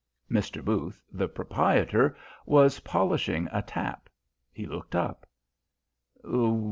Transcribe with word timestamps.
Mr. 0.31 0.65
Booth, 0.65 1.03
the 1.11 1.27
proprietor, 1.27 2.17
was 2.47 2.79
polishing 2.79 3.47
a 3.53 3.61
tap. 3.61 4.09
He 4.51 4.65
looked 4.65 4.95
up. 4.95 5.27